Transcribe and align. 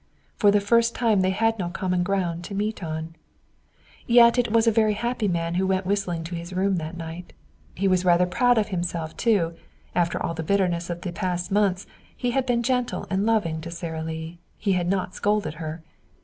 For 0.35 0.49
the 0.49 0.59
first 0.59 0.95
time 0.95 1.21
they 1.21 1.29
had 1.29 1.59
no 1.59 1.69
common 1.69 2.01
ground 2.01 2.43
to 2.45 2.55
meet 2.55 2.81
on. 2.83 3.15
Yet 4.07 4.39
it 4.39 4.51
was 4.51 4.65
a 4.65 4.71
very 4.71 4.95
happy 4.95 5.27
man 5.27 5.53
who 5.53 5.67
went 5.67 5.85
whistling 5.85 6.23
to 6.23 6.33
his 6.35 6.53
room 6.53 6.77
that 6.77 6.97
night. 6.97 7.33
He 7.75 7.87
was 7.87 8.03
rather 8.03 8.25
proud 8.25 8.57
of 8.57 8.69
himself 8.69 9.15
too. 9.15 9.53
After 9.93 10.19
all 10.19 10.33
the 10.33 10.41
bitterness 10.41 10.89
of 10.89 11.01
the 11.01 11.11
past 11.11 11.51
months, 11.51 11.85
he 12.17 12.31
had 12.31 12.47
been 12.47 12.63
gentle 12.63 13.05
and 13.11 13.27
loving 13.27 13.61
to 13.61 13.69
Sara 13.69 14.01
Lee. 14.01 14.39
He 14.57 14.71
had 14.71 14.89
not 14.89 15.13
scolded 15.13 15.53
her. 15.61 15.83